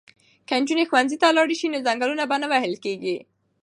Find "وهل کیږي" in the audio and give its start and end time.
2.51-3.17